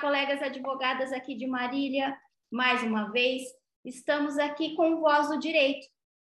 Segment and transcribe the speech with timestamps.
[0.00, 2.16] colegas advogadas aqui de Marília,
[2.50, 3.42] mais uma vez,
[3.84, 5.86] estamos aqui com Voz do Direito.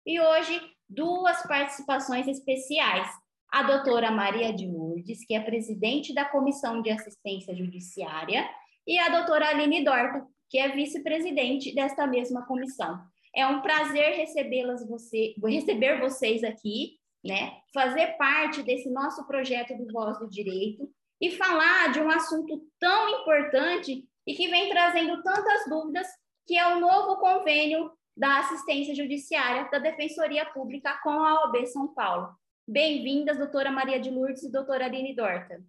[0.05, 3.07] E hoje, duas participações especiais.
[3.51, 8.47] A doutora Maria de Lourdes, que é presidente da Comissão de Assistência Judiciária,
[8.85, 13.01] e a doutora Aline Dorta, que é vice-presidente desta mesma comissão.
[13.35, 17.57] É um prazer recebê-las você, receber vocês aqui, né?
[17.73, 20.87] Fazer parte desse nosso projeto do Voz do Direito
[21.21, 26.07] e falar de um assunto tão importante e que vem trazendo tantas dúvidas,
[26.45, 31.93] que é o novo convênio da assistência judiciária da Defensoria Pública com a OAB São
[31.93, 32.35] Paulo.
[32.67, 35.63] Bem-vindas, doutora Maria de Lourdes e doutora Aline Dorta.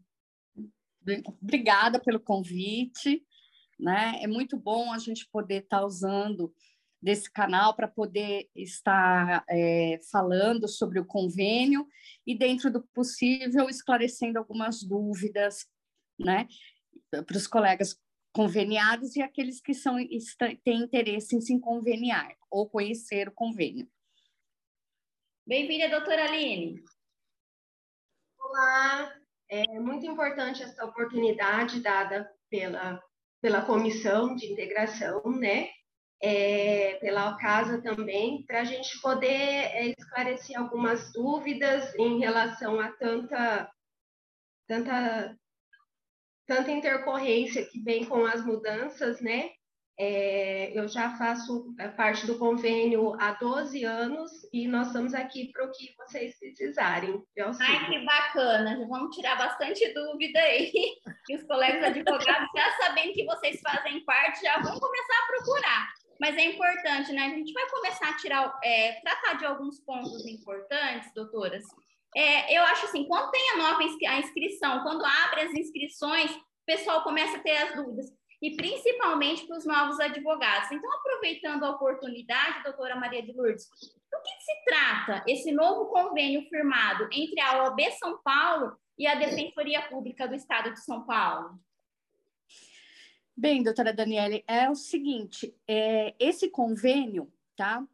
[1.43, 3.23] Obrigada pelo convite.
[3.79, 4.21] Né?
[4.23, 6.55] É muito bom a gente poder estar tá usando
[7.01, 11.87] desse canal para poder estar é, falando sobre o convênio
[12.27, 15.67] e, dentro do possível, esclarecendo algumas dúvidas
[16.19, 16.49] né,
[17.11, 17.97] para os colegas
[18.33, 19.97] conveniados e aqueles que são,
[20.63, 23.89] têm interesse em se conveniar ou conhecer o convênio.
[25.47, 26.83] Bem-vinda, doutora Aline.
[28.39, 29.15] Olá,
[29.49, 33.03] é muito importante essa oportunidade dada pela,
[33.41, 35.71] pela Comissão de Integração, né?
[36.23, 42.91] É, pela casa também, para a gente poder é, esclarecer algumas dúvidas em relação a
[42.93, 43.71] tanta,
[44.67, 45.37] tanta,
[46.47, 49.51] tanta intercorrência que vem com as mudanças, né?
[49.99, 55.51] É, eu já faço é, parte do convênio há 12 anos e nós estamos aqui
[55.51, 57.23] para o que vocês precisarem.
[57.65, 58.87] Ai, que bacana!
[58.91, 60.73] Vamos tirar bastante dúvida aí.
[61.29, 65.89] E os colegas advogados, já sabendo que vocês fazem parte, já vão começar a procurar.
[66.21, 67.23] Mas é importante, né?
[67.23, 71.65] A gente vai começar a tirar, é, tratar de alguns pontos importantes, doutoras.
[72.17, 76.41] É, eu acho assim, quando tem a nova a inscrição, quando abre as inscrições, o
[76.67, 78.07] pessoal começa a ter as dúvidas,
[78.43, 80.71] e principalmente para os novos advogados.
[80.71, 86.43] Então, aproveitando a oportunidade, doutora Maria de Lourdes, do que se trata esse novo convênio
[86.49, 91.59] firmado entre a OAB São Paulo e a Defensoria Pública do Estado de São Paulo?
[93.39, 97.87] Bem, doutora Daniele, é o seguinte, é, esse convênio, tá?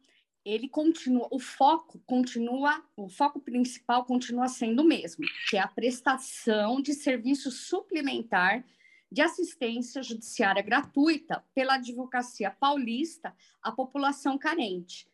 [0.45, 5.67] Ele continua, o foco continua, o foco principal continua sendo o mesmo, que é a
[5.67, 8.63] prestação de serviço suplementar
[9.11, 15.09] de assistência judiciária gratuita pela Advocacia Paulista à população carente,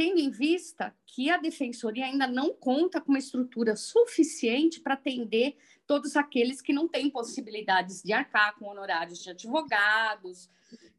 [0.00, 5.58] tendo em vista que a Defensoria ainda não conta com uma estrutura suficiente para atender
[5.86, 10.48] todos aqueles que não têm possibilidades de arcar com honorários de advogados,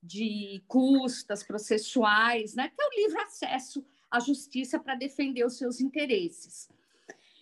[0.03, 2.69] de custas processuais, né?
[2.69, 6.69] que é o livre acesso à justiça para defender os seus interesses.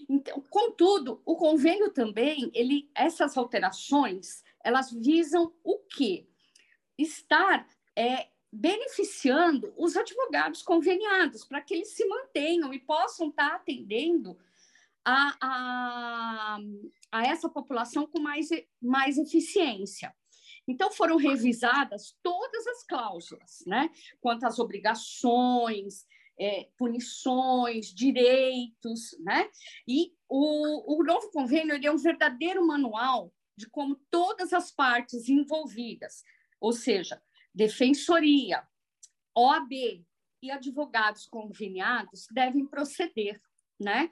[0.08, 6.26] Então, contudo, o convênio também, ele, essas alterações, elas visam o quê?
[6.98, 14.38] Estar é, beneficiando os advogados conveniados, para que eles se mantenham e possam estar atendendo
[15.06, 16.60] a, a,
[17.12, 18.50] a essa população com mais,
[18.82, 20.14] mais eficiência.
[20.68, 23.90] Então, foram revisadas todas as cláusulas, né?
[24.22, 26.06] quanto às obrigações,
[26.40, 29.50] é, punições, direitos, né?
[29.88, 36.24] E o, o novo convênio é um verdadeiro manual de como todas as partes envolvidas,
[36.62, 37.22] ou seja,
[37.54, 38.68] defensoria,
[39.36, 40.06] OAB
[40.42, 43.42] e advogados conveniados devem proceder
[43.80, 44.10] né?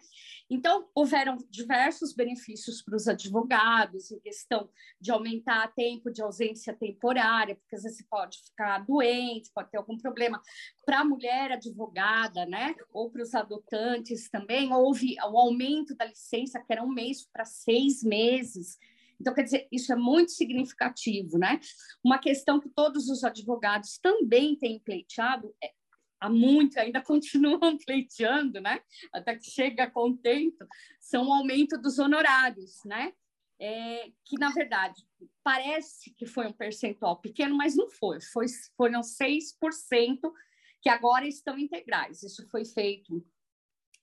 [0.49, 7.55] Então, houveram diversos benefícios para os advogados, em questão de aumentar tempo de ausência temporária,
[7.55, 10.41] porque às vezes você pode ficar doente, pode ter algum problema.
[10.85, 12.75] Para a mulher advogada, né?
[12.93, 17.43] Ou para os adotantes também, houve o aumento da licença, que era um mês para
[17.43, 18.77] seis meses.
[19.19, 21.59] Então, quer dizer, isso é muito significativo, né?
[22.03, 25.71] Uma questão que todos os advogados também têm pleiteado é
[26.19, 28.79] há muito, ainda continuam pleiteando, né?
[29.13, 30.67] Até que chega contento,
[30.99, 33.13] são o aumento dos honorários, né?
[33.59, 35.01] É, que, na verdade,
[35.43, 38.19] parece que foi um percentual pequeno, mas não foi.
[38.21, 40.31] foi foram 6%
[40.79, 42.21] que agora estão integrais.
[42.21, 43.25] Isso foi feito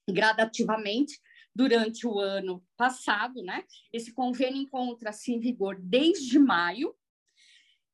[0.09, 1.19] gradativamente
[1.55, 3.63] durante o ano passado, né?
[3.93, 6.93] Esse convênio encontra-se em vigor desde maio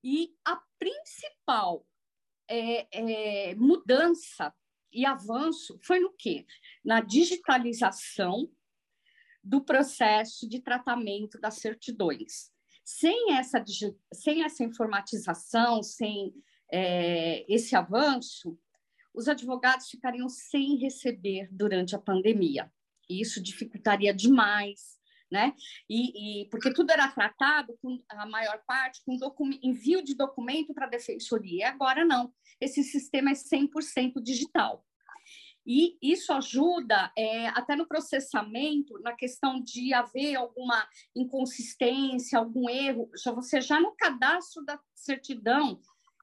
[0.04, 1.86] e a principal
[2.50, 2.88] é,
[3.52, 4.52] é, mudança
[4.92, 6.46] e avanço foi no quê?
[6.84, 8.52] Na digitalização
[9.44, 12.52] do processo de tratamento das certidões.
[12.84, 13.64] Sem essa,
[14.12, 16.34] sem essa informatização, sem
[16.72, 18.60] é, esse avanço,
[19.14, 22.72] os advogados ficariam sem receber durante a pandemia.
[23.12, 25.54] E isso dificultaria demais né?
[25.90, 29.18] E, e, porque tudo era tratado com a maior parte com
[29.64, 31.70] envio de documento para a defensoria.
[31.70, 32.34] Agora não.
[32.60, 34.86] Esse sistema é 100% digital.
[35.66, 43.10] E isso ajuda é, até no processamento, na questão de haver alguma inconsistência, algum erro,
[43.16, 45.80] já você já no cadastro da certidão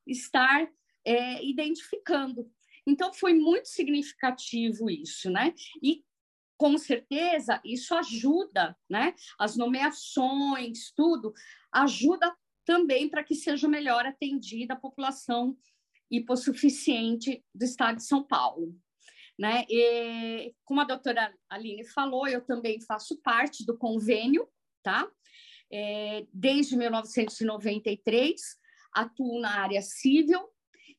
[0.07, 0.69] estar
[1.05, 2.51] é, identificando.
[2.87, 5.55] Então foi muito significativo isso, né?
[5.83, 6.03] E
[6.59, 9.15] com certeza isso ajuda, né?
[9.39, 11.33] As nomeações, tudo
[11.73, 15.57] ajuda também para que seja melhor atendida a população
[16.11, 18.77] hipossuficiente do estado de São Paulo.
[19.39, 19.65] Né?
[19.71, 24.49] E, como a doutora Aline falou, eu também faço parte do convênio,
[24.83, 25.09] tá?
[25.71, 28.41] É, desde 1993,
[28.93, 30.41] atuo na área civil,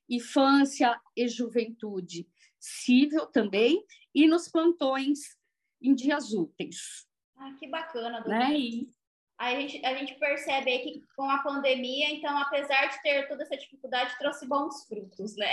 [0.07, 3.83] infância e juventude civil também,
[4.15, 5.38] e nos plantões
[5.81, 7.07] em dias úteis.
[7.37, 8.49] Ah, que bacana, doutora.
[8.49, 8.59] Né?
[8.59, 8.93] E...
[9.37, 13.43] a gente, a gente percebe aí que com a pandemia, então, apesar de ter toda
[13.43, 15.49] essa dificuldade, trouxe bons frutos, né?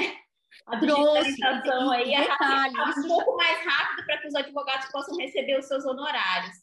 [0.66, 2.74] A digitalização aí é detalhe,
[3.04, 6.56] um pouco mais rápido para que os advogados possam receber os seus honorários.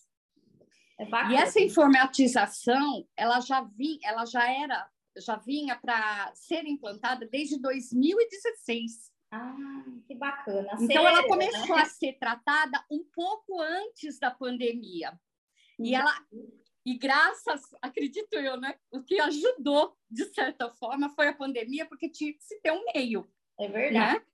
[0.99, 4.87] É e essa informatização, ela já vinha, ela já era,
[5.17, 9.12] já vinha para ser implantada desde 2016.
[9.35, 10.69] Ah, que bacana.
[10.73, 11.81] Então Sério, ela começou né?
[11.81, 15.19] a ser tratada um pouco antes da pandemia.
[15.79, 16.13] E ela
[16.85, 22.09] e graças, acredito eu, né, o que ajudou de certa forma foi a pandemia, porque
[22.09, 23.27] tinha que se ter um meio.
[23.57, 24.19] É verdade.
[24.19, 24.25] Né?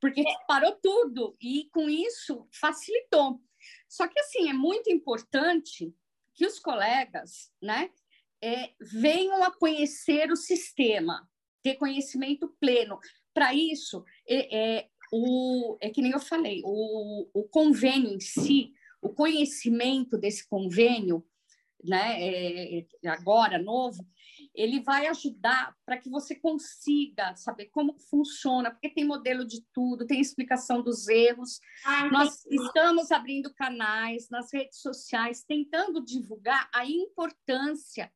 [0.00, 0.34] Porque é.
[0.46, 3.40] parou tudo e com isso facilitou.
[3.88, 5.94] Só que assim é muito importante
[6.34, 7.90] que os colegas, né,
[8.42, 11.26] é, venham a conhecer o sistema,
[11.62, 12.98] ter conhecimento pleno.
[13.34, 18.72] Para isso, é, é, o, é que nem eu falei, o, o convênio em si,
[19.02, 21.26] o conhecimento desse convênio,
[21.82, 24.06] né, é, agora novo,
[24.54, 30.06] ele vai ajudar para que você consiga saber como funciona, porque tem modelo de tudo,
[30.06, 31.60] tem explicação dos erros.
[31.84, 38.10] Ai, Nós estamos abrindo canais nas redes sociais, tentando divulgar a importância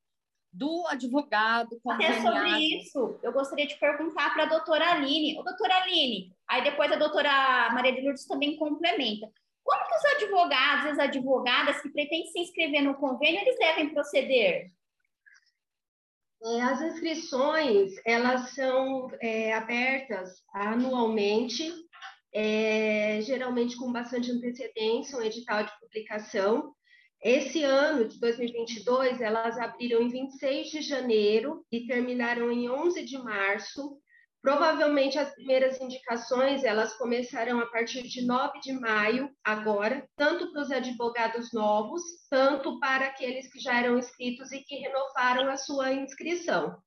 [0.52, 5.38] do advogado Até sobre isso, eu gostaria de perguntar para a doutora Aline.
[5.38, 9.30] Ô, doutora Aline, aí depois a doutora Maria de Lourdes também complementa.
[9.62, 13.92] Como que os advogados e as advogadas que pretendem se inscrever no convênio, eles devem
[13.92, 14.70] proceder?
[16.42, 21.70] É, as inscrições, elas são é, abertas anualmente,
[22.32, 26.72] é, geralmente com bastante antecedência, um edital de publicação.
[27.22, 33.18] Esse ano de 2022, elas abriram em 26 de janeiro e terminaram em 11 de
[33.18, 33.98] março.
[34.40, 40.62] Provavelmente as primeiras indicações elas começarão a partir de 9 de maio, agora, tanto para
[40.62, 45.92] os advogados novos, tanto para aqueles que já eram inscritos e que renovaram a sua
[45.92, 46.80] inscrição.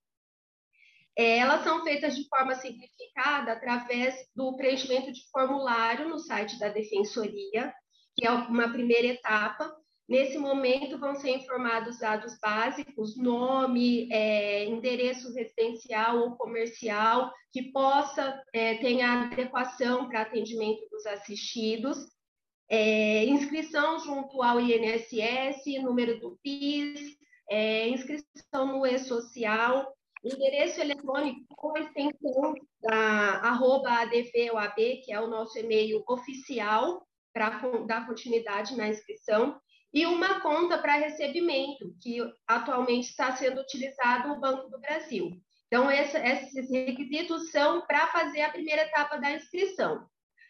[1.18, 6.70] É, elas são feitas de forma simplificada através do preenchimento de formulário no site da
[6.70, 7.74] Defensoria,
[8.16, 9.81] que é uma primeira etapa,
[10.12, 18.44] Nesse momento, vão ser informados dados básicos, nome, é, endereço residencial ou comercial, que possa
[18.52, 21.98] é, ter adequação para atendimento dos assistidos,
[22.70, 27.16] é, inscrição junto ao INSS, número do PIS,
[27.50, 35.58] é, inscrição no e-social, endereço eletrônico com extensão da arroba ADVOAB, que é o nosso
[35.58, 37.02] e-mail oficial,
[37.34, 39.58] para dar continuidade na inscrição,
[39.94, 45.32] e uma conta para recebimento, que atualmente está sendo utilizado o Banco do Brasil.
[45.68, 50.06] Então, essa, esses requisitos são para fazer a primeira etapa da inscrição.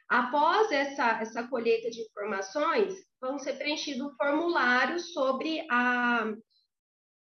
[0.08, 6.26] Após essa, essa colheita de informações, vão ser preenchidos formulários sobre a,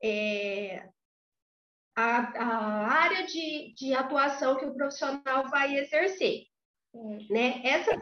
[0.03, 0.89] é,
[1.97, 6.45] a, a, área de, de atuação que o profissional vai exercer.
[7.31, 7.63] Né?
[7.65, 7.99] Essas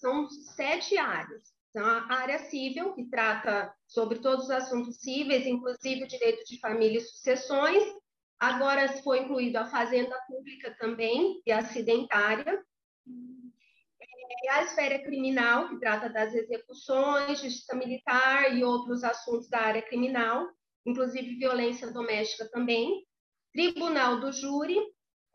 [0.00, 1.59] são sete áreas.
[1.70, 6.58] Então, a área civil, que trata sobre todos os assuntos cíveis, inclusive o direito de
[6.58, 7.82] família e sucessões.
[8.40, 12.60] Agora foi incluído a fazenda pública também e acidentária.
[14.42, 19.82] É a esfera criminal, que trata das execuções, justiça militar e outros assuntos da área
[19.82, 20.48] criminal,
[20.84, 23.06] inclusive violência doméstica também.
[23.52, 24.78] Tribunal do Júri,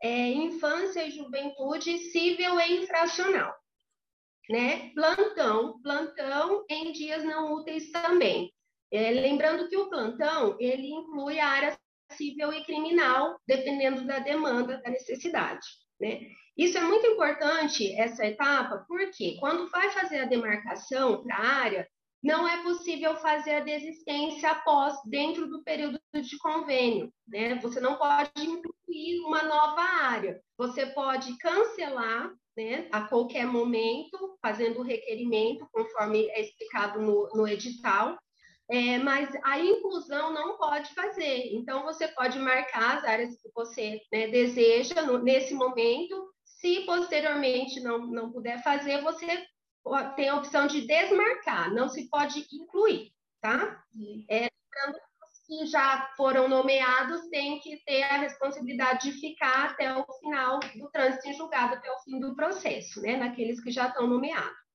[0.02, 3.54] é, infância e juventude civil e infracional
[4.48, 4.90] né?
[4.94, 6.05] Plantão, plantão
[7.76, 8.52] úteis também.
[8.90, 11.78] É, lembrando que o plantão ele inclui a área
[12.12, 15.66] civil e criminal, dependendo da demanda, da necessidade,
[16.00, 16.20] né?
[16.56, 21.88] Isso é muito importante essa etapa, porque quando vai fazer a demarcação para a área,
[22.22, 27.12] não é possível fazer a desistência após, dentro do período de convênio.
[27.28, 27.56] Né?
[27.56, 30.40] Você não pode incluir uma nova área.
[30.56, 37.46] Você pode cancelar né, a qualquer momento, fazendo o requerimento, conforme é explicado no, no
[37.46, 38.16] edital,
[38.68, 41.54] é, mas a inclusão não pode fazer.
[41.54, 46.32] Então, você pode marcar as áreas que você né, deseja no, nesse momento.
[46.44, 49.46] Se posteriormente não, não puder fazer, você
[50.16, 53.80] tem a opção de desmarcar, não se pode incluir, tá?
[54.28, 54.48] É,
[55.56, 60.90] que já foram nomeados têm que ter a responsabilidade de ficar até o final do
[60.90, 63.16] trânsito em julgado, até o fim do processo, né?
[63.16, 64.66] Naqueles que já estão nomeados.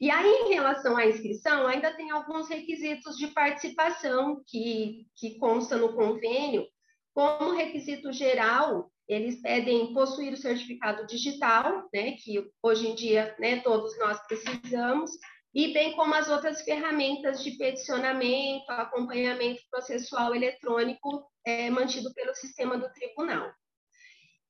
[0.00, 5.76] E aí, em relação à inscrição, ainda tem alguns requisitos de participação que, que consta
[5.76, 6.66] no convênio.
[7.12, 13.60] Como requisito geral, eles pedem possuir o certificado digital, né, que hoje em dia né,
[13.60, 15.10] todos nós precisamos,
[15.54, 22.76] e bem como as outras ferramentas de peticionamento, acompanhamento processual eletrônico é, mantido pelo sistema
[22.76, 23.52] do tribunal.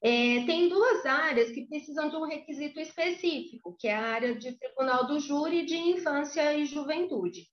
[0.03, 4.59] É, tem duas áreas que precisam de um requisito específico, que é a área de
[4.59, 7.47] tribunal do júri de infância e juventude.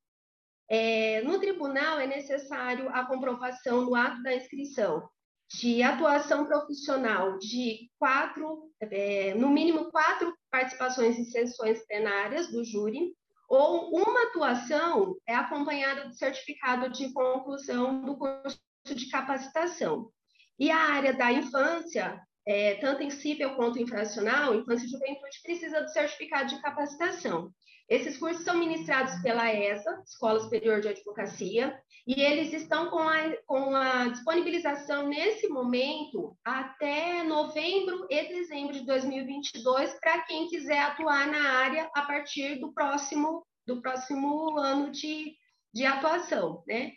[0.69, 5.09] É, no tribunal é necessário a comprovação no ato da inscrição
[5.53, 13.13] de atuação profissional de quatro, é, no mínimo quatro participações em sessões plenárias do júri,
[13.51, 20.09] ou uma atuação é acompanhada do certificado de conclusão do curso de capacitação.
[20.57, 25.81] E a área da infância é, tanto em civil quanto infracional, infância e juventude, precisa
[25.81, 27.51] do certificado de capacitação.
[27.89, 33.37] Esses cursos são ministrados pela ESA, Escola Superior de Advocacia, e eles estão com a,
[33.45, 41.27] com a disponibilização nesse momento até novembro e dezembro de 2022 para quem quiser atuar
[41.27, 45.35] na área a partir do próximo, do próximo ano de,
[45.73, 46.93] de atuação, né?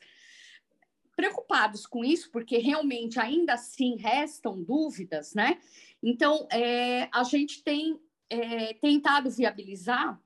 [1.16, 5.62] Preocupados com isso, porque realmente ainda assim restam dúvidas, né?
[6.04, 10.20] Então, é, a gente tem é, tentado viabilizar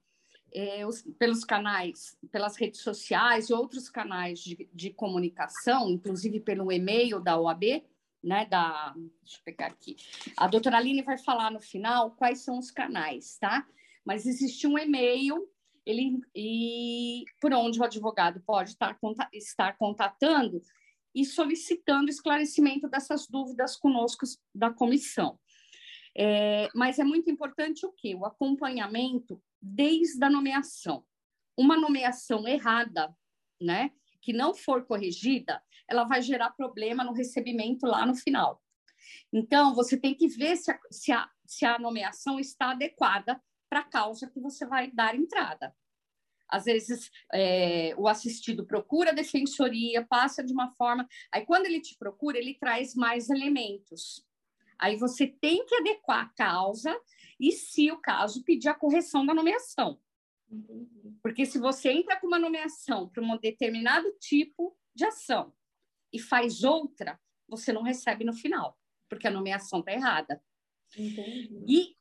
[0.54, 6.72] é, os, pelos canais, pelas redes sociais e outros canais de, de comunicação, inclusive pelo
[6.72, 7.84] e-mail da OAB,
[8.26, 9.96] né, da, deixa eu pegar aqui,
[10.36, 13.66] a doutora Aline vai falar no final quais são os canais, tá?
[14.04, 15.48] Mas existe um e-mail
[15.86, 18.98] ele, e por onde o advogado pode estar,
[19.32, 20.60] estar contatando
[21.14, 25.40] e solicitando esclarecimento dessas dúvidas conosco da comissão.
[26.18, 28.16] É, mas é muito importante o quê?
[28.16, 31.06] O acompanhamento desde a nomeação.
[31.56, 33.16] Uma nomeação errada,
[33.62, 33.92] né,
[34.26, 38.60] que não for corrigida, ela vai gerar problema no recebimento lá no final.
[39.32, 43.40] Então, você tem que ver se a, se a, se a nomeação está adequada
[43.70, 45.76] para a causa que você vai dar entrada.
[46.48, 51.08] Às vezes, é, o assistido procura a defensoria, passa de uma forma.
[51.32, 54.26] Aí, quando ele te procura, ele traz mais elementos.
[54.80, 57.00] Aí, você tem que adequar a causa
[57.40, 60.00] e, se o caso, pedir a correção da nomeação.
[61.22, 65.54] Porque se você entra com uma nomeação para um determinado tipo de ação
[66.14, 70.42] e faz outra, você não recebe no final, porque a nomeação está errada.
[70.98, 71.64] Entendi.
[71.68, 71.96] E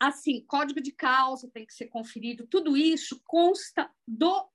[0.00, 4.50] assim, código de causa tem que ser conferido, tudo isso consta do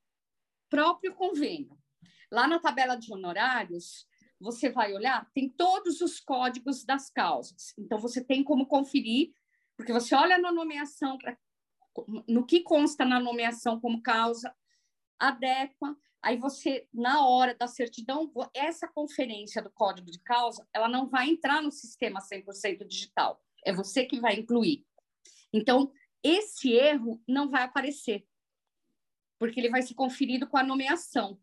[0.69, 1.77] próprio convênio.
[2.29, 4.05] Lá na tabela de honorários,
[4.39, 7.73] você vai olhar, tem todos os códigos das causas.
[7.77, 9.33] Então, você tem como conferir,
[9.75, 11.37] porque você olha na nomeação, pra,
[12.27, 14.53] no que consta na nomeação como causa,
[15.19, 21.07] adequa, aí você, na hora da certidão, essa conferência do código de causa, ela não
[21.07, 24.85] vai entrar no sistema 100% digital, é você que vai incluir.
[25.53, 25.91] Então,
[26.23, 28.27] esse erro não vai aparecer,
[29.39, 31.39] porque ele vai ser conferido com a nomeação.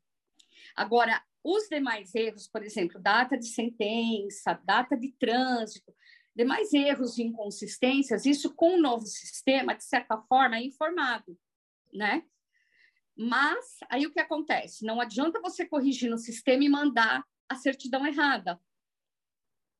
[0.76, 5.94] Agora, os demais erros, por exemplo, data de sentença, data de trânsito,
[6.34, 11.38] demais erros e inconsistências, isso com o novo sistema, de certa forma, é informado,
[11.92, 12.24] né?
[13.16, 14.84] Mas aí o que acontece?
[14.84, 18.60] Não adianta você corrigir no sistema e mandar a certidão errada.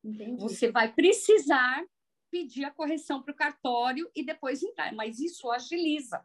[0.04, 0.40] Entendi.
[0.40, 1.84] Você vai precisar
[2.30, 6.24] pedir a correção para o cartório e depois entrar, mas isso agiliza.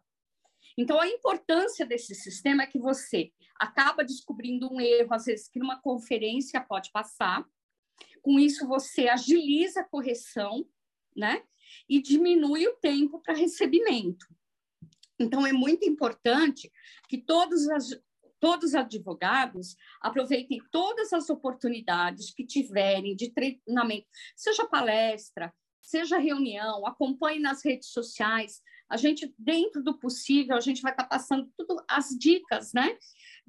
[0.77, 5.59] Então, a importância desse sistema é que você acaba descobrindo um erro, às vezes, que
[5.59, 7.45] numa conferência pode passar.
[8.21, 10.65] Com isso, você agiliza a correção,
[11.15, 11.43] né?
[11.87, 14.25] E diminui o tempo para recebimento.
[15.19, 16.71] Então, é muito importante
[17.07, 17.89] que todos, as,
[18.39, 26.85] todos os advogados aproveitem todas as oportunidades que tiverem de treinamento, seja palestra, seja reunião,
[26.85, 31.83] acompanhe nas redes sociais, a gente, dentro do possível, a gente vai estar passando tudo
[31.87, 32.97] as dicas, né?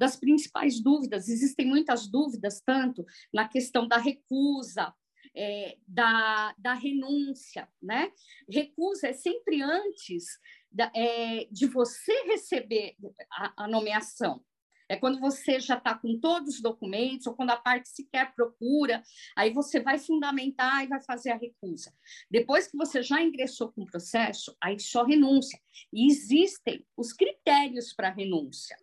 [0.00, 1.28] Das principais dúvidas.
[1.28, 4.95] Existem muitas dúvidas, tanto na questão da recusa,
[5.37, 8.11] é, da, da renúncia, né?
[8.49, 10.25] Recusa é sempre antes
[10.73, 12.97] da, é, de você receber
[13.30, 14.42] a, a nomeação.
[14.88, 19.02] É quando você já está com todos os documentos, ou quando a parte sequer procura,
[19.37, 21.95] aí você vai fundamentar e vai fazer a recusa.
[22.28, 25.61] Depois que você já ingressou com o processo, aí só renúncia.
[25.92, 28.76] E existem os critérios para renúncia,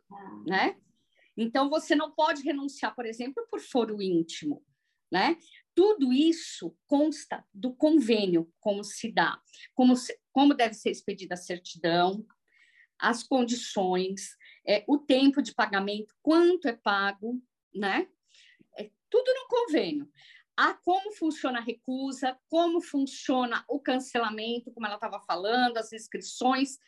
[0.46, 0.78] né?
[1.38, 4.66] Então, você não pode renunciar, por exemplo, por foro íntimo,
[5.12, 5.38] né?
[5.76, 9.40] Tudo isso consta do convênio, como se dá,
[9.76, 12.26] como, se, como deve ser expedida a certidão,
[12.98, 14.36] as condições,
[14.66, 17.40] é, o tempo de pagamento, quanto é pago,
[17.74, 18.08] né?
[18.76, 20.12] É tudo no convênio.
[20.56, 26.80] A como funciona a recusa, como funciona o cancelamento, como ela estava falando, as inscrições,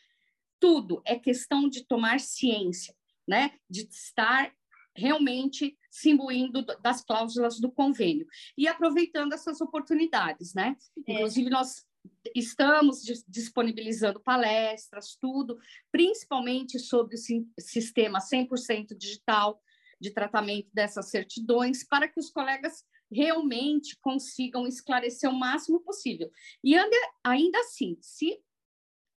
[0.59, 2.95] tudo é questão de tomar ciência,
[3.29, 3.51] né?
[3.69, 4.51] De estar
[4.95, 10.75] realmente se imbuindo das cláusulas do convênio e aproveitando essas oportunidades, né?
[11.07, 11.13] É.
[11.13, 11.85] Inclusive, nós
[12.35, 15.57] estamos disponibilizando palestras, tudo,
[15.91, 19.61] principalmente sobre o sistema 100% digital
[20.01, 26.31] de tratamento dessas certidões, para que os colegas realmente consigam esclarecer o máximo possível.
[26.63, 26.75] E
[27.23, 28.39] ainda assim, se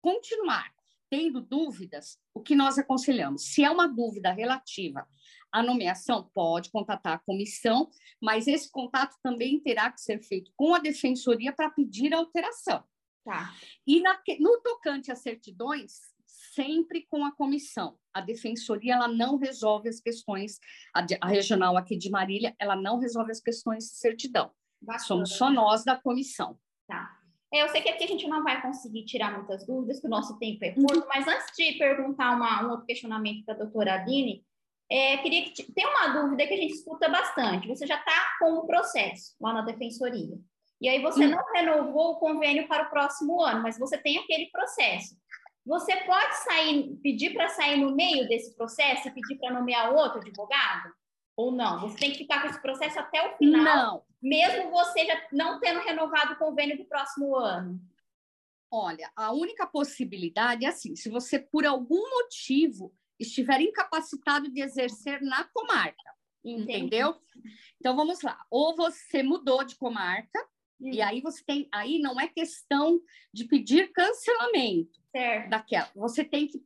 [0.01, 0.73] continuar
[1.13, 3.53] tendo dúvidas, o que nós aconselhamos?
[3.53, 5.07] Se é uma dúvida relativa
[5.53, 10.75] à nomeação, pode contatar a comissão, mas esse contato também terá que ser feito com
[10.75, 12.83] a defensoria para pedir alteração.
[13.27, 13.55] Tá.
[13.87, 16.01] E na, no tocante às certidões,
[16.55, 17.99] sempre com a comissão.
[18.15, 20.59] A defensoria ela não resolve as questões,
[20.95, 24.51] a, a regional aqui de Marília, ela não resolve as questões de certidão.
[24.81, 25.05] Bacana.
[25.05, 26.59] Somos só nós da comissão.
[26.89, 27.22] Tá.
[27.53, 30.11] É, eu sei que aqui a gente não vai conseguir tirar muitas dúvidas, porque o
[30.11, 33.95] nosso tempo é curto, mas antes de perguntar uma, um outro questionamento para a doutora
[33.95, 34.43] Aline,
[34.91, 37.69] é, queria que tem uma dúvida que a gente escuta bastante.
[37.69, 40.39] Você já está com o processo lá na defensoria.
[40.81, 44.51] E aí você não renovou o convênio para o próximo ano, mas você tem aquele
[44.51, 45.15] processo.
[45.65, 50.19] Você pode sair, pedir para sair no meio desse processo e pedir para nomear outro
[50.19, 50.91] advogado?
[51.37, 51.81] Ou não?
[51.81, 54.05] Você tem que ficar com esse processo até o final, não.
[54.23, 57.81] mesmo você já não tendo renovado o convênio do próximo ano.
[58.71, 65.21] Olha, a única possibilidade é assim: se você, por algum motivo, estiver incapacitado de exercer
[65.23, 66.15] na comarca,
[66.45, 66.73] Entendi.
[66.73, 67.17] entendeu?
[67.79, 68.39] Então vamos lá.
[68.51, 70.39] Ou você mudou de comarca,
[70.81, 73.01] e aí você tem, aí não é questão
[73.33, 75.51] de pedir cancelamento certo.
[75.51, 75.91] daquela.
[75.95, 76.61] Você tem que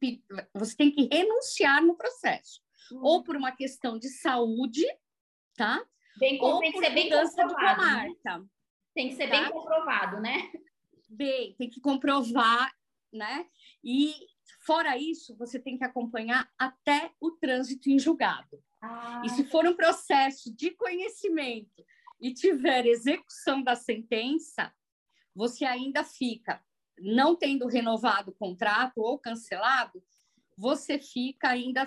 [0.55, 3.01] você tem que renunciar no processo, uhum.
[3.03, 4.85] ou por uma questão de saúde,
[5.57, 5.85] tá?
[6.19, 7.83] Bem, ou tem que ser bem comprovado.
[7.83, 8.47] Né?
[8.95, 9.41] Tem que ser tá?
[9.41, 10.51] bem comprovado, né?
[11.09, 12.73] Bem, tem que comprovar,
[13.13, 13.47] né?
[13.85, 14.15] E
[14.65, 18.63] fora isso, você tem que acompanhar até o trânsito em julgado.
[18.81, 19.23] Ah.
[19.25, 21.85] E se for um processo de conhecimento
[22.21, 24.73] e tiver execução da sentença,
[25.35, 26.65] você ainda fica,
[26.99, 30.03] não tendo renovado o contrato ou cancelado,
[30.57, 31.85] você fica ainda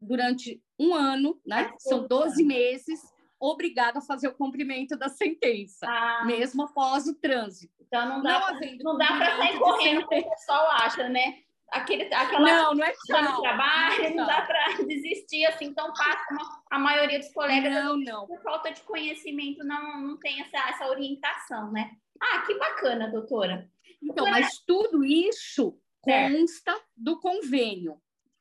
[0.00, 1.72] durante um ano, né?
[1.78, 3.00] São 12 meses
[3.40, 6.24] obrigado a fazer o cumprimento da sentença, ah.
[6.24, 7.72] mesmo após o trânsito.
[7.80, 11.38] Então não dá, não dá para sair correndo como o pessoal acha, né?
[11.70, 13.42] Aquele, aquela não, não é tchau.
[13.42, 17.72] trabalho, não, dá para desistir assim tão fácil como a maioria dos colegas.
[17.72, 18.26] Não, não.
[18.26, 21.90] Por falta de conhecimento, não, não tem essa, essa orientação, né?
[22.20, 23.70] Ah, que bacana, doutora.
[24.02, 24.30] Então, doutora...
[24.30, 26.80] mas tudo isso consta é.
[26.96, 28.00] do convênio.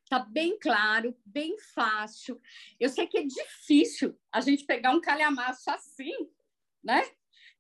[0.10, 2.40] Tá bem claro, bem fácil.
[2.80, 6.14] Eu sei que é difícil a gente pegar um calhamaço assim,
[6.84, 7.02] né?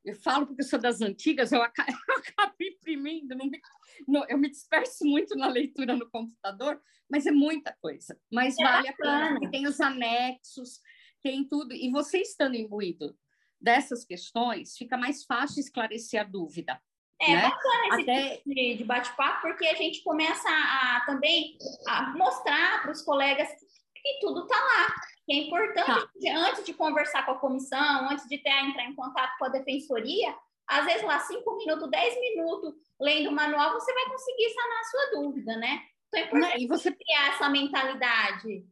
[0.06, 3.60] Eu falo porque eu sou das antigas, eu acabo, eu acabo imprimindo, não me,
[4.08, 8.18] não, eu me disperso muito na leitura no computador, mas é muita coisa.
[8.32, 9.18] Mas é vale bacana.
[9.18, 10.80] a pena, porque tem os anexos,
[11.22, 11.74] tem tudo.
[11.74, 13.18] E você estando imbuído
[13.60, 16.82] dessas questões, fica mais fácil esclarecer a dúvida.
[17.20, 17.42] É né?
[17.42, 18.38] bacana esse Até...
[18.38, 23.50] tipo de bate-papo, porque a gente começa a, a também a mostrar para os colegas
[23.96, 24.96] que tudo está lá.
[25.26, 26.38] Que é importante, tá.
[26.38, 30.34] antes de conversar com a comissão, antes de ter, entrar em contato com a defensoria,
[30.68, 34.84] às vezes lá cinco minutos, dez minutos, lendo o manual, você vai conseguir sanar a
[34.84, 35.82] sua dúvida, né?
[36.08, 38.66] Então é importante e você criar essa mentalidade.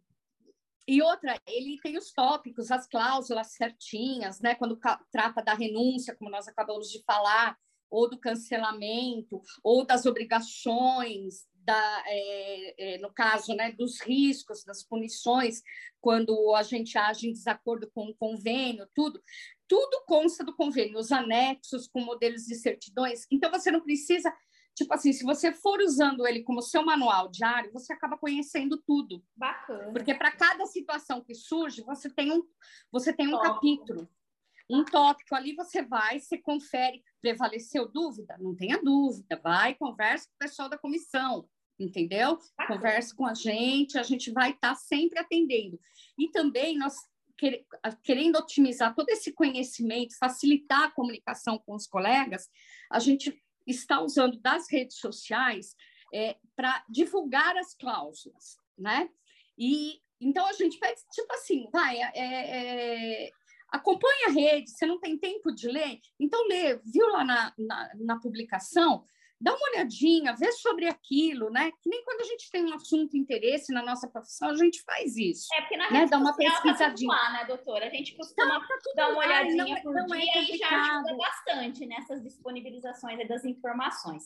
[0.88, 4.55] E outra, ele tem os tópicos, as cláusulas certinhas, né?
[4.55, 4.79] Quando
[5.12, 7.58] trata da renúncia, como nós acabamos de falar,
[7.89, 14.84] ou do cancelamento, ou das obrigações, da, é, é, no caso né, dos riscos, das
[14.84, 15.62] punições,
[16.00, 19.21] quando a gente age em desacordo com o convênio, tudo,
[19.67, 23.26] tudo consta do convênio, os anexos com modelos de certidões.
[23.32, 24.32] Então, você não precisa,
[24.76, 29.24] tipo assim, se você for usando ele como seu manual diário, você acaba conhecendo tudo.
[29.36, 29.91] Bacana.
[29.91, 32.43] Porque para cada situação que surge, você tem um,
[32.91, 34.08] você tem um capítulo
[34.69, 38.38] um tópico ali, você vai, você confere, prevaleceu dúvida?
[38.39, 41.47] Não tenha dúvida, vai, conversa com o pessoal da comissão,
[41.80, 42.39] entendeu?
[42.67, 45.80] Conversa com a gente, a gente vai estar tá sempre atendendo.
[46.17, 46.95] E também nós
[48.04, 52.49] querendo otimizar todo esse conhecimento, facilitar a comunicação com os colegas,
[52.89, 55.75] a gente está usando das redes sociais
[56.13, 59.10] é, para divulgar as cláusulas, né?
[59.58, 63.30] E então a gente pede, tipo assim, vai, é, é,
[63.69, 67.91] acompanha a rede, você não tem tempo de ler, então lê, viu lá na, na,
[67.95, 69.04] na, publicação,
[69.39, 71.71] dá uma olhadinha, vê sobre aquilo, né?
[71.82, 75.17] Que nem quando a gente tem um assunto interesse na nossa profissão, a gente faz
[75.17, 75.47] isso.
[75.54, 75.99] É, porque na né?
[75.99, 77.15] rede dá uma pesquisadinha.
[77.15, 77.88] Tá lá, né, doutora?
[77.88, 80.43] A gente costuma tá, tá dar uma olhadinha não, é, por não é dia é
[80.43, 84.23] e já ajuda bastante nessas disponibilizações das informações.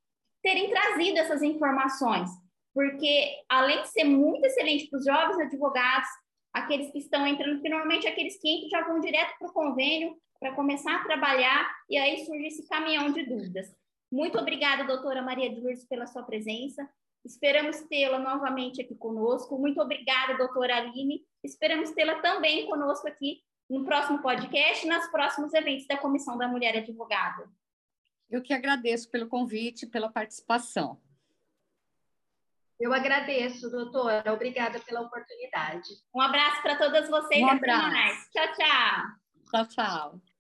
[0.43, 2.29] terem trazido essas informações,
[2.73, 6.07] porque além de ser muito excelente para os jovens advogados,
[6.53, 10.15] aqueles que estão entrando, que normalmente aqueles que entram já vão direto para o convênio,
[10.39, 13.73] para começar a trabalhar, e aí surge esse caminhão de dúvidas.
[14.11, 16.87] Muito obrigada, doutora Maria de Lourdes, pela sua presença.
[17.25, 19.57] Esperamos tê-la novamente aqui conosco.
[19.57, 21.25] Muito obrigada, doutora Aline.
[21.43, 26.47] Esperamos tê-la também conosco aqui no próximo podcast e nos próximos eventos da Comissão da
[26.47, 27.49] Mulher Advogada.
[28.29, 31.01] Eu que agradeço pelo convite, pela participação.
[32.79, 34.33] Eu agradeço, doutora.
[34.33, 35.89] Obrigada pela oportunidade.
[36.13, 37.41] Um abraço para todas vocês.
[37.41, 38.29] Um abraço.
[38.31, 39.03] Tchau, tchau.
[39.49, 40.34] Tchau, tchau.